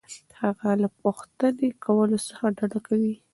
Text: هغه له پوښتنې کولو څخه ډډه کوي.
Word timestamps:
هغه 0.41 0.69
له 0.81 0.87
پوښتنې 1.01 1.69
کولو 1.83 2.17
څخه 2.27 2.45
ډډه 2.57 2.79
کوي. 2.87 3.15